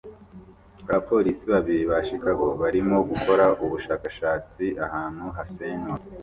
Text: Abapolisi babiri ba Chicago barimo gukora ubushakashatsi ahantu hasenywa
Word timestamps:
Abapolisi 0.89 1.43
babiri 1.53 1.83
ba 1.91 1.97
Chicago 2.07 2.45
barimo 2.61 2.97
gukora 3.11 3.45
ubushakashatsi 3.63 4.65
ahantu 4.85 5.25
hasenywa 5.37 5.95